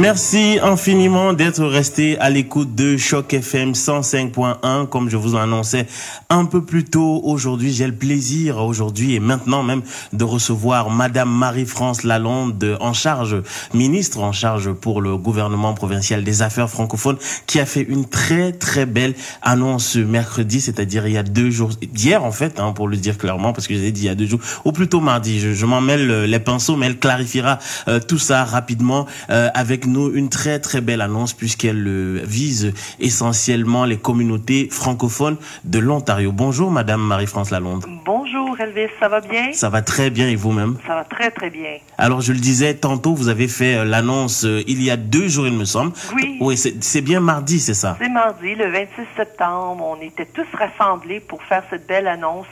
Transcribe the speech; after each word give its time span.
Merci 0.00 0.58
infiniment 0.62 1.34
d'être 1.34 1.64
resté 1.66 2.18
à 2.18 2.30
l'écoute 2.30 2.74
de 2.74 2.96
Choc 2.96 3.34
FM 3.34 3.72
105.1. 3.72 4.86
Comme 4.86 5.10
je 5.10 5.18
vous 5.18 5.34
l'annonçais 5.34 5.86
un 6.30 6.46
peu 6.46 6.64
plus 6.64 6.84
tôt 6.84 7.20
aujourd'hui, 7.24 7.74
j'ai 7.74 7.86
le 7.86 7.94
plaisir 7.94 8.56
aujourd'hui 8.56 9.14
et 9.14 9.20
maintenant 9.20 9.62
même 9.62 9.82
de 10.14 10.24
recevoir 10.24 10.88
Madame 10.88 11.30
Marie-France 11.30 12.04
Lalonde 12.04 12.78
en 12.80 12.94
charge, 12.94 13.42
ministre 13.74 14.20
en 14.20 14.32
charge 14.32 14.72
pour 14.72 15.02
le 15.02 15.18
gouvernement 15.18 15.74
provincial 15.74 16.24
des 16.24 16.40
affaires 16.40 16.70
francophones, 16.70 17.18
qui 17.46 17.60
a 17.60 17.66
fait 17.66 17.82
une 17.86 18.06
très 18.06 18.52
très 18.52 18.86
belle 18.86 19.14
annonce 19.42 19.96
mercredi, 19.96 20.62
c'est-à-dire 20.62 21.06
il 21.06 21.12
y 21.12 21.18
a 21.18 21.22
deux 21.22 21.50
jours, 21.50 21.70
hier 21.94 22.24
en 22.24 22.32
fait, 22.32 22.58
hein, 22.60 22.72
pour 22.72 22.88
le 22.88 22.96
dire 22.96 23.18
clairement, 23.18 23.52
parce 23.52 23.66
que 23.66 23.74
j'ai 23.74 23.92
dit 23.92 24.02
il 24.02 24.06
y 24.06 24.08
a 24.08 24.14
deux 24.14 24.26
jours, 24.26 24.40
ou 24.64 24.72
plutôt 24.72 25.00
mardi. 25.00 25.38
Je, 25.38 25.66
m'en 25.66 25.82
mêle 25.82 26.24
les 26.24 26.40
pinceaux, 26.40 26.76
mais 26.76 26.86
elle 26.86 26.98
clarifiera 26.98 27.58
euh, 27.88 28.00
tout 28.00 28.18
ça 28.18 28.44
rapidement 28.44 29.06
euh, 29.28 29.50
avec 29.54 29.81
nous 29.86 30.12
une 30.14 30.28
très 30.28 30.58
très 30.58 30.80
belle 30.80 31.00
annonce 31.00 31.32
puisqu'elle 31.32 31.86
euh, 31.86 32.20
vise 32.24 32.72
essentiellement 33.00 33.84
les 33.84 33.98
communautés 33.98 34.68
francophones 34.70 35.36
de 35.64 35.78
l'Ontario. 35.78 36.32
Bonjour 36.32 36.70
Madame 36.70 37.00
Marie-France 37.00 37.50
Lalonde. 37.50 37.84
Bonjour 38.04 38.58
Elvis, 38.60 38.90
ça 39.00 39.08
va 39.08 39.20
bien? 39.20 39.52
Ça 39.52 39.68
va 39.68 39.82
très 39.82 40.10
bien 40.10 40.28
et 40.28 40.36
vous-même? 40.36 40.76
Ça 40.86 40.94
va 40.94 41.04
très 41.04 41.30
très 41.30 41.50
bien. 41.50 41.78
Alors 41.98 42.20
je 42.20 42.32
le 42.32 42.38
disais 42.38 42.74
tantôt, 42.74 43.14
vous 43.14 43.28
avez 43.28 43.48
fait 43.48 43.76
euh, 43.76 43.84
l'annonce 43.84 44.44
euh, 44.44 44.62
il 44.66 44.82
y 44.82 44.90
a 44.90 44.96
deux 44.96 45.28
jours 45.28 45.46
il 45.46 45.54
me 45.54 45.64
semble. 45.64 45.92
Oui. 46.14 46.38
Oui, 46.40 46.56
c'est 46.56 47.00
bien 47.02 47.20
mardi, 47.20 47.60
c'est 47.60 47.74
ça? 47.74 47.96
C'est 48.00 48.08
mardi, 48.08 48.54
le 48.54 48.70
26 48.70 48.88
septembre. 49.16 49.84
On 49.84 50.00
était 50.00 50.26
tous 50.26 50.46
rassemblés 50.52 51.20
pour 51.20 51.42
faire 51.42 51.62
cette 51.70 51.86
belle 51.86 52.08
annonce 52.08 52.46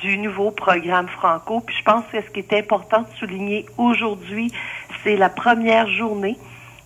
du 0.00 0.18
nouveau 0.18 0.50
programme 0.50 1.08
Franco. 1.08 1.60
Puis 1.60 1.76
je 1.78 1.84
pense 1.84 2.04
que 2.12 2.20
ce 2.20 2.30
qui 2.30 2.40
est 2.40 2.58
important 2.58 3.02
de 3.02 3.16
souligner 3.18 3.66
aujourd'hui, 3.78 4.52
c'est 5.02 5.16
la 5.16 5.28
première 5.28 5.88
journée 5.88 6.36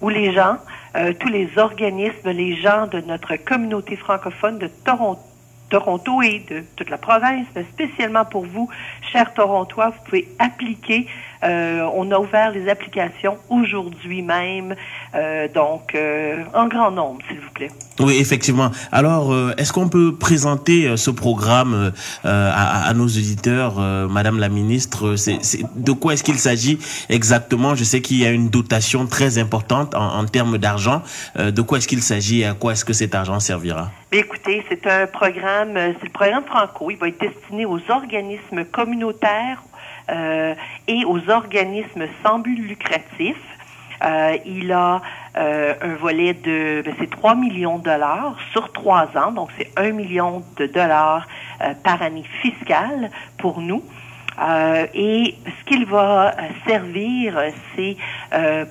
où 0.00 0.08
les 0.08 0.32
gens, 0.32 0.58
euh, 0.96 1.12
tous 1.18 1.28
les 1.28 1.58
organismes, 1.58 2.30
les 2.30 2.56
gens 2.56 2.86
de 2.86 3.00
notre 3.00 3.36
communauté 3.36 3.96
francophone 3.96 4.58
de 4.58 4.68
Toronto, 4.84 5.20
Toronto 5.68 6.22
et 6.22 6.40
de 6.48 6.64
toute 6.76 6.90
la 6.90 6.98
province, 6.98 7.46
mais 7.54 7.64
spécialement 7.72 8.24
pour 8.24 8.46
vous, 8.46 8.68
chers 9.12 9.34
Torontois, 9.34 9.90
vous 9.90 10.04
pouvez 10.04 10.28
appliquer. 10.38 11.08
Euh, 11.42 11.88
on 11.94 12.10
a 12.10 12.18
ouvert 12.18 12.50
les 12.50 12.68
applications 12.68 13.38
aujourd'hui 13.50 14.22
même, 14.22 14.74
euh, 15.14 15.48
donc 15.52 15.94
euh, 15.94 16.44
en 16.54 16.68
grand 16.68 16.90
nombre, 16.90 17.20
s'il 17.28 17.38
vous 17.40 17.50
plaît. 17.50 17.70
Oui, 17.98 18.16
effectivement. 18.18 18.70
Alors, 18.92 19.32
euh, 19.32 19.54
est-ce 19.56 19.72
qu'on 19.72 19.88
peut 19.88 20.14
présenter 20.14 20.96
ce 20.96 21.10
programme 21.10 21.92
à, 22.24 22.88
à, 22.88 22.94
nos 22.94 23.06
auditeurs, 23.06 23.78
Madame 24.08 24.38
la 24.38 24.48
Ministre? 24.48 25.16
C'est, 25.16 25.38
De 25.74 25.92
quoi 25.92 26.14
est-ce 26.14 26.24
qu'il 26.24 26.38
s'agit 26.38 26.78
exactement? 27.08 27.74
Je 27.74 27.84
sais 27.84 28.00
qu'il 28.00 28.18
y 28.18 28.26
a 28.26 28.30
une 28.30 28.50
dotation 28.50 29.06
très 29.06 29.38
importante 29.38 29.94
en, 29.94 30.18
en 30.18 30.24
termes 30.26 30.58
d'argent. 30.58 31.02
de 31.36 31.62
quoi 31.62 31.78
est-ce 31.78 31.88
qu'il 31.88 32.02
s'agit? 32.02 32.40
Et 32.40 32.46
à 32.46 32.54
quoi 32.54 32.72
est-ce 32.72 32.84
que 32.84 32.92
cet 32.92 33.14
argent 33.14 33.40
servira? 33.40 33.90
Écoutez, 34.12 34.64
c'est 34.68 34.86
un 34.86 35.06
programme, 35.06 35.72
c'est 35.74 36.04
le 36.04 36.12
programme 36.12 36.44
Franco. 36.44 36.90
Il 36.90 36.96
va 36.98 37.08
être 37.08 37.20
destiné 37.20 37.64
aux 37.66 37.80
organismes 37.88 38.64
communautaires 38.64 39.62
euh, 40.08 40.54
et 40.86 41.04
aux 41.04 41.30
organismes 41.30 42.06
sans 42.22 42.38
but 42.38 42.56
lucratif. 42.56 43.36
Euh, 44.04 44.36
il 44.44 44.70
a 44.72 45.00
euh, 45.36 45.74
un 45.80 45.94
volet 45.94 46.34
de, 46.34 46.82
ben, 46.84 46.94
c'est 46.98 47.10
3 47.10 47.34
millions 47.34 47.78
de 47.78 47.84
dollars 47.84 48.36
sur 48.52 48.70
trois 48.72 49.08
ans, 49.16 49.32
donc 49.32 49.48
c'est 49.56 49.70
1 49.76 49.92
million 49.92 50.44
de 50.56 50.66
dollars 50.66 51.26
par 51.82 52.02
année 52.02 52.24
fiscale 52.42 53.10
pour 53.38 53.60
nous. 53.60 53.82
Et 54.92 55.34
ce 55.46 55.64
qu'il 55.64 55.86
va 55.86 56.34
servir, 56.66 57.40
c'est 57.74 57.96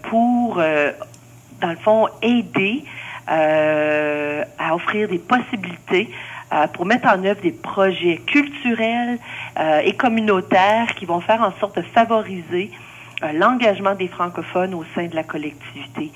pour, 0.04 0.58
dans 0.58 1.70
le 1.70 1.76
fond, 1.78 2.08
aider 2.22 2.84
à 3.28 4.76
offrir 4.76 5.10
des 5.10 5.18
possibilités 5.18 6.12
euh, 6.54 6.68
pour 6.68 6.86
mettre 6.86 7.08
en 7.08 7.24
œuvre 7.26 7.42
des 7.42 7.52
projets 7.52 8.18
culturels 8.18 9.18
euh, 9.60 9.80
et 9.80 9.94
communautaires 9.94 10.94
qui 10.96 11.06
vont 11.06 11.20
faire 11.20 11.42
en 11.42 11.52
sorte 11.60 11.78
de 11.78 11.82
favoriser 11.82 12.70
euh, 13.24 13.32
l'engagement 13.32 13.96
des 13.96 14.08
francophones 14.08 14.76
au 14.76 14.86
sein 14.94 15.08
de 15.08 15.16
la 15.16 15.24
collectivité. 15.24 16.12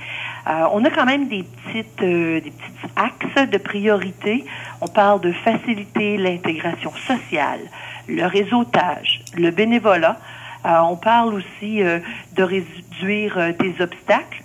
on 0.46 0.86
a 0.86 0.92
quand 0.92 1.06
même 1.06 1.28
des 1.30 1.44
petites, 1.44 2.00
des 2.00 2.42
petits 2.52 2.94
axes 2.96 3.50
de 3.50 3.58
priorité. 3.58 4.46
On 4.82 4.88
parle 4.88 5.20
de 5.22 5.32
faciliter 5.32 6.18
l'intégration 6.18 6.92
sociale, 7.08 7.62
le 8.08 8.26
réseautage, 8.28 9.22
le 9.36 9.50
bénévolat. 9.50 10.18
on 10.64 10.96
parle 10.96 11.34
aussi 11.34 11.82
de 11.82 12.44
réduire 12.44 13.54
des 13.58 13.82
obstacles, 13.82 14.44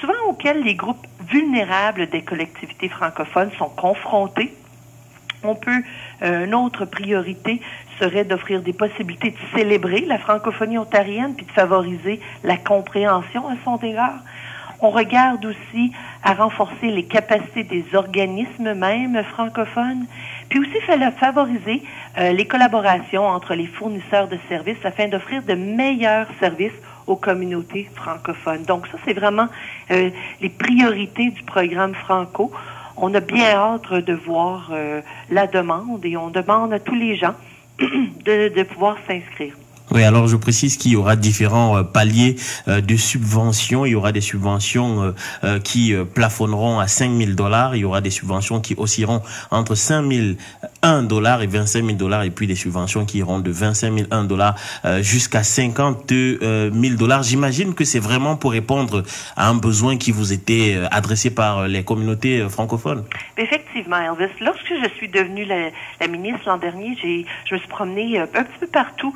souvent 0.00 0.22
auxquels 0.28 0.62
les 0.62 0.74
groupes 0.74 1.06
vulnérables 1.30 2.08
des 2.08 2.22
collectivités 2.22 2.88
francophones 2.88 3.50
sont 3.58 3.70
confrontés 3.70 4.52
on 5.44 5.54
peut, 5.54 5.82
une 6.22 6.54
autre 6.54 6.84
priorité 6.84 7.60
serait 7.98 8.24
d'offrir 8.24 8.62
des 8.62 8.72
possibilités 8.72 9.30
de 9.30 9.58
célébrer 9.58 10.00
la 10.00 10.18
francophonie 10.18 10.78
ontarienne 10.78 11.34
puis 11.34 11.46
de 11.46 11.52
favoriser 11.52 12.20
la 12.44 12.56
compréhension 12.56 13.48
à 13.48 13.54
son 13.64 13.76
égard. 13.78 14.20
On 14.80 14.90
regarde 14.90 15.44
aussi 15.44 15.92
à 16.22 16.34
renforcer 16.34 16.90
les 16.90 17.04
capacités 17.04 17.64
des 17.64 17.84
organismes 17.94 18.74
même 18.74 19.20
francophones, 19.24 20.06
puis 20.48 20.60
aussi 20.60 20.78
favoriser 21.18 21.82
euh, 22.16 22.32
les 22.32 22.46
collaborations 22.46 23.26
entre 23.26 23.54
les 23.54 23.66
fournisseurs 23.66 24.28
de 24.28 24.38
services 24.48 24.78
afin 24.84 25.08
d'offrir 25.08 25.42
de 25.42 25.54
meilleurs 25.54 26.28
services 26.38 26.72
aux 27.08 27.16
communautés 27.16 27.88
francophones. 27.96 28.62
Donc 28.64 28.86
ça, 28.86 28.98
c'est 29.04 29.14
vraiment 29.14 29.48
euh, 29.90 30.10
les 30.40 30.48
priorités 30.48 31.30
du 31.30 31.42
programme 31.42 31.94
Franco 31.94 32.52
on 33.00 33.14
a 33.14 33.20
bien 33.20 33.50
hâte 33.50 33.92
de 33.92 34.12
voir 34.12 34.70
euh, 34.72 35.00
la 35.30 35.46
demande 35.46 36.04
et 36.04 36.16
on 36.16 36.30
demande 36.30 36.72
à 36.72 36.78
tous 36.78 36.94
les 36.94 37.16
gens 37.16 37.34
de, 37.78 38.48
de 38.48 38.62
pouvoir 38.64 38.96
s'inscrire. 39.06 39.54
Oui, 39.90 40.04
alors 40.04 40.28
je 40.28 40.36
précise 40.36 40.76
qu'il 40.76 40.92
y 40.92 40.96
aura 40.96 41.16
différents 41.16 41.78
euh, 41.78 41.82
paliers 41.82 42.36
euh, 42.68 42.82
de 42.82 42.96
subventions. 42.96 43.86
Il 43.86 43.92
y 43.92 43.94
aura 43.94 44.12
des 44.12 44.20
subventions 44.20 45.14
euh, 45.44 45.60
qui 45.60 45.94
plafonneront 46.14 46.78
à 46.78 46.86
5 46.86 47.10
000 47.16 47.32
dollars. 47.32 47.74
Il 47.74 47.80
y 47.80 47.84
aura 47.84 48.00
des 48.00 48.10
subventions 48.10 48.60
qui 48.60 48.74
oscilleront 48.76 49.22
entre 49.50 49.74
5 49.74 50.04
001 50.82 51.02
dollars 51.04 51.42
et 51.42 51.46
25 51.46 51.84
000 51.84 51.96
dollars. 51.96 52.24
Et 52.24 52.30
puis 52.30 52.46
des 52.46 52.54
subventions 52.54 53.06
qui 53.06 53.18
iront 53.18 53.38
de 53.38 53.50
25 53.50 54.08
001 54.10 54.24
dollars 54.24 54.56
jusqu'à 55.00 55.42
52 55.42 56.70
000 56.72 56.94
dollars. 56.96 57.22
J'imagine 57.22 57.74
que 57.74 57.84
c'est 57.84 57.98
vraiment 57.98 58.36
pour 58.36 58.52
répondre 58.52 59.02
à 59.36 59.48
un 59.48 59.54
besoin 59.54 59.96
qui 59.96 60.12
vous 60.12 60.32
était 60.32 60.78
adressé 60.90 61.30
par 61.30 61.66
les 61.66 61.82
communautés 61.82 62.46
francophones. 62.48 63.04
Effectivement, 63.36 63.96
Elvis. 63.96 64.32
Lorsque 64.40 64.68
je 64.68 64.88
suis 64.96 65.08
devenue 65.08 65.44
la, 65.44 66.08
ministre 66.08 66.42
l'an 66.46 66.58
dernier, 66.58 66.96
j'ai, 67.00 67.26
je 67.44 67.54
me 67.54 67.58
suis 67.60 67.68
promenée 67.68 68.18
un 68.18 68.26
petit 68.26 68.58
peu 68.60 68.66
partout. 68.66 69.14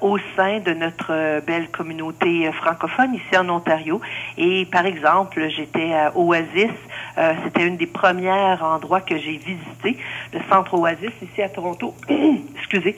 Au 0.00 0.18
sein 0.36 0.60
de 0.60 0.72
notre 0.72 1.10
euh, 1.10 1.40
belle 1.40 1.68
communauté 1.68 2.46
euh, 2.46 2.52
francophone 2.52 3.14
ici 3.14 3.36
en 3.36 3.48
Ontario. 3.48 4.00
Et 4.36 4.66
par 4.66 4.86
exemple, 4.86 5.48
j'étais 5.48 5.92
à 5.92 6.16
Oasis. 6.16 6.70
C'était 7.44 7.66
une 7.66 7.76
des 7.76 7.88
premières 7.88 8.62
endroits 8.62 9.00
que 9.00 9.18
j'ai 9.18 9.38
visité, 9.38 9.98
le 10.32 10.38
centre 10.48 10.74
Oasis 10.74 11.10
ici 11.20 11.42
à 11.42 11.48
Toronto. 11.48 11.92
Excusez. 12.56 12.96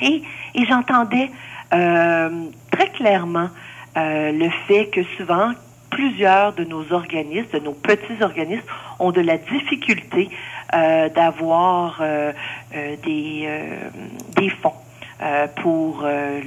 Et, 0.00 0.22
et 0.56 0.66
j'entendais 0.66 1.30
très 1.70 2.88
clairement 2.92 3.48
le 3.94 4.48
fait 4.66 4.86
que 4.86 5.04
souvent 5.16 5.52
plusieurs 5.90 6.52
de 6.54 6.64
nos 6.64 6.92
organismes, 6.92 7.48
de 7.52 7.60
nos 7.60 7.72
petits 7.72 8.20
organismes, 8.20 8.66
ont 8.98 9.12
de 9.12 9.20
la 9.20 9.38
difficulté 9.38 10.28
euh, 10.74 11.08
d'avoir 11.10 12.00
euh, 12.00 12.32
euh, 12.74 12.96
des, 13.04 13.48
des 14.34 14.50
fonds. 14.50 14.74
Euh, 15.22 15.46
pour 15.62 16.02
euh, 16.04 16.42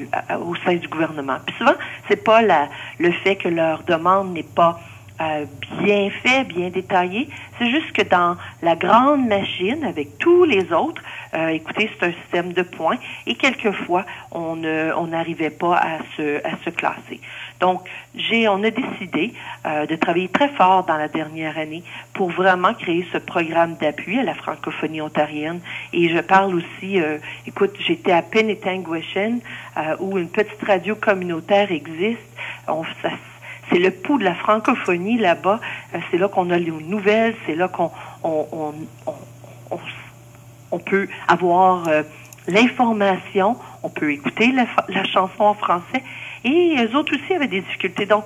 au 0.46 0.56
sein 0.64 0.76
du 0.76 0.88
gouvernement. 0.88 1.38
Puis 1.44 1.56
souvent, 1.58 1.74
c'est 2.08 2.24
pas 2.24 2.44
la, 2.44 2.70
le 3.00 3.12
fait 3.12 3.36
que 3.36 3.50
leur 3.50 3.82
demande 3.82 4.32
n'est 4.32 4.44
pas 4.44 4.80
euh, 5.22 5.46
bien 5.82 6.10
fait, 6.10 6.44
bien 6.46 6.70
détaillé. 6.70 7.30
C'est 7.58 7.70
juste 7.70 7.92
que 7.92 8.04
dans 8.04 8.38
la 8.62 8.76
grande 8.76 9.28
machine, 9.28 9.84
avec 9.84 10.18
tous 10.18 10.44
les 10.46 10.72
autres, 10.72 11.02
euh, 11.34 11.48
écoutez, 11.50 11.90
c'est 12.00 12.08
un 12.08 12.14
système 12.24 12.54
de 12.54 12.64
points 12.64 12.98
et 13.28 13.36
quelquefois, 13.36 14.06
on 14.32 14.56
n'arrivait 14.56 15.50
pas 15.50 15.76
à 15.76 15.98
se, 16.16 16.38
à 16.46 16.58
se 16.64 16.70
classer. 16.70 17.20
Donc, 17.60 17.82
j'ai, 18.16 18.48
on 18.48 18.64
a 18.64 18.70
décidé 18.70 19.34
euh, 19.66 19.86
de 19.86 19.96
travailler 19.96 20.30
très 20.30 20.50
fort 20.50 20.86
dans 20.86 20.98
la 20.98 21.08
dernière 21.08 21.58
année 21.58 21.84
pour 22.14 22.30
vraiment 22.30 22.74
créer 22.74 23.06
ce 23.12 23.18
programme 23.18 23.76
d'appui 23.76 24.20
à 24.20 24.24
la 24.24 24.34
francophonie 24.34 25.02
ontarienne. 25.02 25.60
Et 25.94 26.10
je 26.10 26.20
parle 26.20 26.56
aussi, 26.56 27.00
euh, 27.00 27.18
écoute, 27.46 27.72
j'étais 27.80 28.14
à 28.14 28.22
Penetanguishene, 28.22 29.42
euh, 29.78 29.96
où 30.00 30.18
une 30.18 30.30
petite 30.30 30.62
radio 30.66 30.96
communautaire 30.96 31.72
existe. 31.72 32.20
On, 32.68 32.84
ça, 33.02 33.10
c'est 33.70 33.80
le 33.80 33.92
pouls 33.92 34.18
de 34.18 34.24
la 34.24 34.36
francophonie 34.36 35.18
là-bas. 35.18 35.60
Euh, 35.94 36.00
c'est 36.10 36.18
là 36.18 36.28
qu'on 36.28 36.50
a 36.50 36.58
les 36.58 36.72
nouvelles, 36.72 37.36
c'est 37.46 37.56
là 37.56 37.68
qu'on 37.68 37.92
on, 38.24 38.48
on, 38.52 38.74
on, 39.72 39.80
on 40.72 40.80
peut 40.80 41.08
avoir 41.28 41.88
euh, 41.88 42.04
l'information. 42.48 43.58
On 43.84 43.90
peut 43.90 44.12
écouter 44.12 44.52
la, 44.52 45.04
chanson 45.06 45.44
en 45.44 45.54
français. 45.54 46.04
Et 46.44 46.76
eux 46.80 46.96
autres 46.96 47.16
aussi 47.16 47.34
avaient 47.34 47.48
des 47.48 47.62
difficultés. 47.62 48.06
Donc, 48.06 48.26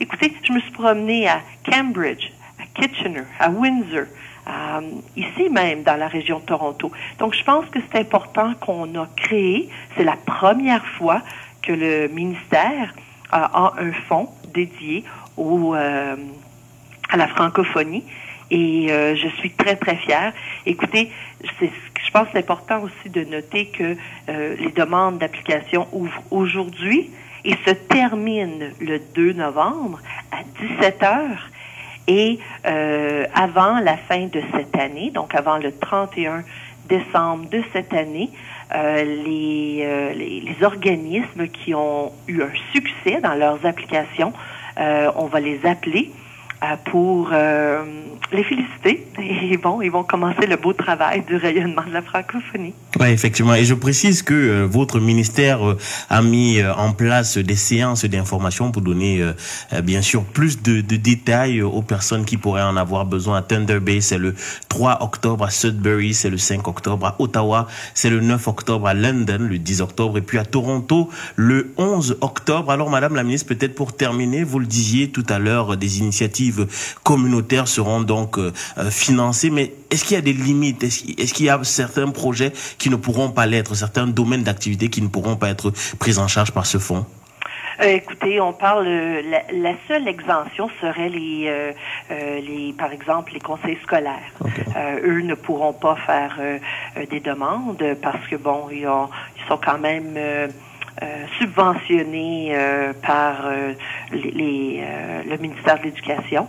écoutez, 0.00 0.32
je 0.42 0.52
me 0.52 0.60
suis 0.60 0.72
promenée 0.72 1.28
à 1.28 1.40
Cambridge, 1.70 2.30
à 2.60 2.64
Kitchener, 2.74 3.22
à 3.38 3.50
Windsor, 3.50 4.06
euh, 4.48 4.80
ici 5.16 5.48
même 5.48 5.82
dans 5.84 5.96
la 5.96 6.08
région 6.08 6.40
de 6.40 6.44
Toronto. 6.44 6.90
Donc, 7.18 7.34
je 7.34 7.44
pense 7.44 7.66
que 7.66 7.78
c'est 7.90 8.00
important 8.00 8.54
qu'on 8.54 8.94
a 8.96 9.06
créé, 9.16 9.68
c'est 9.96 10.04
la 10.04 10.16
première 10.16 10.84
fois 10.98 11.22
que 11.62 11.72
le 11.72 12.08
ministère 12.08 12.92
a 13.30 13.72
un 13.78 13.92
fonds 14.08 14.28
dédié 14.52 15.04
au, 15.36 15.74
euh, 15.74 16.16
à 17.10 17.16
la 17.16 17.28
francophonie. 17.28 18.04
Et 18.50 18.88
euh, 18.90 19.16
je 19.16 19.28
suis 19.38 19.50
très, 19.50 19.76
très 19.76 19.96
fière. 19.96 20.32
Écoutez, 20.66 21.10
je 21.42 22.10
pense 22.12 22.24
que 22.24 22.32
c'est 22.32 22.38
important 22.38 22.82
aussi 22.82 23.08
de 23.08 23.24
noter 23.24 23.66
que 23.66 23.96
euh, 24.28 24.56
les 24.58 24.72
demandes 24.72 25.18
d'application 25.18 25.88
ouvrent 25.92 26.22
aujourd'hui 26.30 27.10
et 27.44 27.56
se 27.66 27.70
terminent 27.70 28.66
le 28.80 28.98
2 29.14 29.32
novembre 29.32 30.00
à 30.30 30.42
17 30.78 31.02
heures. 31.02 31.48
Et 32.08 32.40
avant 32.64 33.78
la 33.78 33.96
fin 33.96 34.26
de 34.26 34.42
cette 34.52 34.76
année, 34.76 35.12
donc 35.12 35.36
avant 35.36 35.58
le 35.58 35.70
31 35.70 36.42
décembre 36.88 37.48
de 37.50 37.62
cette 37.72 37.92
année, 37.92 38.30
euh, 38.74 39.04
les, 39.04 40.14
les, 40.14 40.40
les, 40.40 40.64
organismes 40.64 41.48
qui 41.48 41.74
ont 41.74 42.12
eu 42.28 42.42
un 42.42 42.50
succès 42.72 43.20
dans 43.20 43.34
leurs 43.34 43.64
applications, 43.66 44.32
on 44.76 45.26
va 45.26 45.40
les 45.40 45.64
appeler 45.66 46.10
pour 46.84 47.30
euh, 47.32 47.84
les 48.32 48.44
féliciter. 48.44 49.06
Et 49.18 49.56
bon, 49.56 49.82
ils 49.82 49.90
vont 49.90 50.04
commencer 50.04 50.46
le 50.46 50.56
beau 50.56 50.72
travail 50.72 51.22
du 51.26 51.36
rayonnement 51.36 51.82
de 51.86 51.92
la 51.92 52.02
francophonie. 52.02 52.72
Oui, 52.98 53.08
effectivement. 53.08 53.54
Et 53.54 53.64
je 53.64 53.74
précise 53.74 54.22
que 54.22 54.34
euh, 54.34 54.66
votre 54.66 55.00
ministère 55.00 55.66
euh, 55.66 55.78
a 56.08 56.22
mis 56.22 56.58
euh, 56.58 56.74
en 56.74 56.92
place 56.92 57.38
des 57.38 57.56
séances 57.56 58.04
d'information 58.04 58.70
pour 58.70 58.82
donner, 58.82 59.22
bien 59.82 60.02
sûr, 60.02 60.24
plus 60.24 60.62
de, 60.62 60.80
de, 60.80 60.96
détails 60.96 61.62
aux 61.62 61.82
personnes 61.82 62.24
qui 62.24 62.36
pourraient 62.36 62.62
en 62.62 62.76
avoir 62.76 63.06
besoin. 63.06 63.38
À 63.38 63.42
Thunder 63.42 63.80
Bay, 63.80 64.00
c'est 64.00 64.18
le 64.18 64.34
3 64.68 65.02
octobre. 65.02 65.44
À 65.44 65.50
Sudbury, 65.50 66.14
c'est 66.14 66.30
le 66.30 66.38
5 66.38 66.66
octobre. 66.68 67.06
À 67.06 67.16
Ottawa, 67.18 67.66
c'est 67.94 68.10
le 68.10 68.20
9 68.20 68.48
octobre. 68.48 68.86
À 68.86 68.94
London, 68.94 69.38
le 69.40 69.58
10 69.58 69.80
octobre. 69.80 70.18
Et 70.18 70.22
puis 70.22 70.38
à 70.38 70.44
Toronto, 70.44 71.08
le 71.36 71.72
11 71.76 72.18
octobre. 72.20 72.70
Alors, 72.70 72.90
Madame 72.90 73.14
la 73.14 73.22
ministre, 73.22 73.48
peut-être 73.48 73.74
pour 73.74 73.94
terminer, 73.94 74.44
vous 74.44 74.58
le 74.58 74.66
disiez 74.66 75.10
tout 75.10 75.26
à 75.28 75.38
l'heure, 75.38 75.76
des 75.76 75.98
initiatives 75.98 76.51
communautaires 77.02 77.68
seront 77.68 78.00
donc 78.00 78.38
financées. 78.90 79.50
Mais 79.50 79.72
est-ce 79.90 80.04
qu'il 80.04 80.14
y 80.14 80.18
a 80.18 80.22
des 80.22 80.32
limites? 80.32 80.82
Est-ce 80.82 81.34
qu'il 81.34 81.46
y 81.46 81.50
a 81.50 81.62
certains 81.64 82.08
projets 82.10 82.52
qui 82.78 82.90
ne 82.90 82.96
pourront 82.96 83.30
pas 83.30 83.46
l'être, 83.46 83.74
certains 83.74 84.06
domaines 84.06 84.42
d'activité 84.42 84.88
qui 84.88 85.02
ne 85.02 85.08
pourront 85.08 85.36
pas 85.36 85.48
être 85.48 85.72
pris 85.98 86.18
en 86.18 86.28
charge 86.28 86.52
par 86.52 86.66
ce 86.66 86.78
fonds? 86.78 87.06
Euh, 87.80 87.86
écoutez, 87.86 88.40
on 88.40 88.52
parle 88.52 88.86
la, 88.86 89.42
la, 89.52 89.74
seule 89.88 90.06
exemption 90.06 90.68
serait 90.80 91.08
les, 91.08 91.46
euh, 91.48 91.72
euh, 92.10 92.40
les, 92.40 92.72
par 92.72 92.92
exemple, 92.92 93.32
les 93.32 93.40
conseils 93.40 93.78
scolaires. 93.82 94.30
Okay. 94.40 94.62
eux 95.04 95.22
ne 95.22 95.34
pourront 95.34 95.72
pas 95.72 95.96
faire 95.96 96.38
des 97.10 97.20
demandes 97.20 97.82
parce 98.02 98.26
que 98.28 98.36
bon, 98.36 98.68
ils, 98.70 98.86
ont, 98.86 99.08
ils 99.36 99.48
sont 99.48 99.58
quand 99.58 99.78
même 99.78 100.16
subventionnés 101.38 102.56
par 103.02 103.50
les, 104.12 104.30
les 104.30 104.84
le 105.28 105.36
ministère 105.38 105.78
de 105.78 105.84
l'Éducation. 105.84 106.46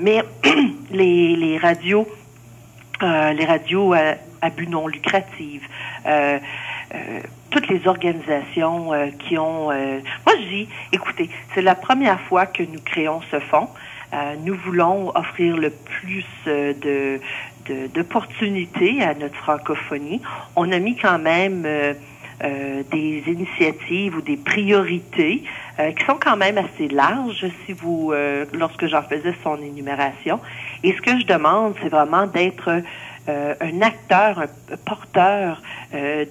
mais 0.00 0.22
les, 0.90 1.36
les 1.36 1.58
radios, 1.58 2.06
les 3.00 3.44
radios 3.44 3.92
à, 3.92 4.16
à 4.42 4.50
but 4.50 4.68
non 4.68 4.88
lucratif. 4.88 5.62
Euh, 6.04 6.38
euh, 6.94 7.20
toutes 7.50 7.68
les 7.68 7.86
organisations 7.86 8.92
euh, 8.92 9.06
qui 9.18 9.38
ont... 9.38 9.70
Euh, 9.70 10.00
moi, 10.26 10.36
je 10.40 10.48
dis, 10.48 10.68
écoutez, 10.90 11.30
c'est 11.54 11.62
la 11.62 11.74
première 11.74 12.20
fois 12.22 12.46
que 12.46 12.62
nous 12.62 12.80
créons 12.80 13.20
ce 13.30 13.38
fonds. 13.40 13.68
Euh, 14.12 14.34
nous 14.44 14.54
voulons 14.54 15.10
offrir 15.14 15.56
le 15.56 15.70
plus 15.70 16.26
de 16.46 17.20
d'opportunités 17.94 19.02
à 19.04 19.14
notre 19.14 19.36
francophonie. 19.36 20.20
On 20.56 20.72
a 20.72 20.80
mis 20.80 20.96
quand 20.96 21.20
même 21.20 21.64
des 22.42 23.22
initiatives 23.26 24.16
ou 24.16 24.20
des 24.20 24.36
priorités 24.36 25.44
qui 25.78 26.04
sont 26.04 26.16
quand 26.20 26.36
même 26.36 26.58
assez 26.58 26.88
larges 26.88 27.46
si 27.64 27.72
vous 27.72 28.12
lorsque 28.52 28.86
j'en 28.86 29.02
faisais 29.02 29.34
son 29.42 29.56
énumération. 29.62 30.40
Et 30.82 30.92
ce 30.92 31.00
que 31.00 31.18
je 31.20 31.26
demande, 31.26 31.74
c'est 31.82 31.88
vraiment 31.88 32.26
d'être 32.26 32.82
euh, 33.28 33.54
un 33.60 33.82
acteur, 33.82 34.40
un 34.40 34.76
porteur 34.84 35.62
euh, 35.94 36.24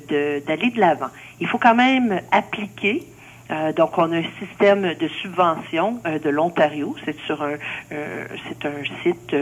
d'aller 0.46 0.72
de 0.72 0.80
l'avant. 0.80 1.08
Il 1.40 1.48
faut 1.48 1.58
quand 1.58 1.76
même 1.76 2.20
appliquer. 2.32 3.04
Euh, 3.50 3.72
donc, 3.72 3.98
on 3.98 4.12
a 4.12 4.18
un 4.18 4.26
système 4.40 4.94
de 4.96 5.08
subvention 5.08 6.02
de 6.04 6.30
l'Ontario. 6.30 6.94
C'est 7.06 7.18
sur 7.22 7.42
un, 7.42 7.56
c'est 7.90 8.66
un 8.66 8.84
site 9.04 9.34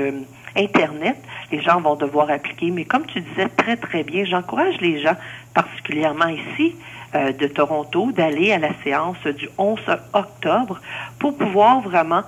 internet. 0.55 1.17
Les 1.51 1.61
gens 1.61 1.81
vont 1.81 1.95
devoir 1.95 2.29
appliquer. 2.29 2.69
Mais 2.69 2.85
comme 2.85 3.07
tu 3.07 3.19
disais 3.19 3.49
très 3.57 3.77
très 3.77 4.03
bien, 4.03 4.25
j'encourage 4.25 4.79
les 4.79 5.01
gens, 5.01 5.15
particulièrement 5.63 6.27
ici 6.27 6.75
de 7.13 7.47
Toronto, 7.47 8.11
d'aller 8.11 8.51
à 8.51 8.59
la 8.59 8.69
séance 8.83 9.17
du 9.25 9.49
11 9.57 9.79
octobre 10.13 10.79
pour 11.17 11.35
pouvoir 11.35 11.81
vraiment 11.81 12.23